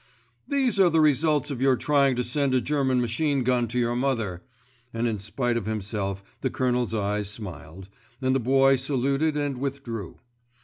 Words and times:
"These 0.47 0.79
are 0.79 0.89
the 0.89 0.99
results 0.99 1.51
of 1.51 1.61
your 1.61 1.75
trying 1.75 2.15
to 2.15 2.23
send 2.23 2.55
a 2.55 2.59
German 2.59 3.01
machine 3.01 3.43
gun 3.43 3.67
to 3.67 3.77
your 3.77 3.95
mother," 3.95 4.41
and 4.91 5.05
in 5.07 5.19
spite 5.19 5.57
of 5.57 5.67
himself 5.67 6.23
the 6.41 6.49
Colonel's 6.49 6.95
eyes 6.95 7.29
smiled, 7.29 7.87
and 8.19 8.35
the 8.35 8.39
Boy 8.39 8.77
saluted 8.77 9.37
and 9.37 9.59
withdrew. 9.59 10.17